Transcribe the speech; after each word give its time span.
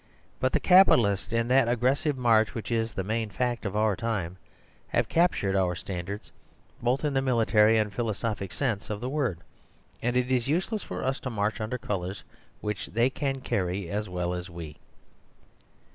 But 0.39 0.51
the 0.53 0.59
capitalists, 0.59 1.31
in 1.31 1.47
that 1.49 1.67
aggressive 1.69 2.17
march 2.17 2.55
which 2.55 2.71
is 2.71 2.95
the 2.95 3.03
main 3.03 3.29
fact 3.29 3.67
of 3.67 3.75
our 3.75 3.95
time, 3.95 4.35
have 4.87 5.07
captured 5.07 5.55
our 5.55 5.75
standards, 5.75 6.31
both 6.81 7.05
in 7.05 7.13
the 7.13 7.21
military 7.21 7.77
and 7.77 7.93
philosophic 7.93 8.51
sense 8.51 8.89
of 8.89 8.99
the 8.99 9.09
word. 9.09 9.41
And 10.01 10.17
it 10.17 10.31
is 10.31 10.47
useless 10.47 10.81
for 10.81 11.03
us 11.03 11.19
to 11.19 11.29
march 11.29 11.61
under 11.61 11.77
colours 11.77 12.23
which 12.61 12.87
they 12.87 13.11
can 13.11 13.41
carry 13.41 13.91
as 13.91 14.09
well 14.09 14.33
as 14.33 14.49
we. 14.49 14.77